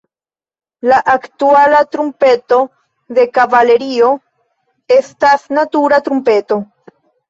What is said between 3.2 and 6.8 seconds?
kavalerio estas natura trumpeto.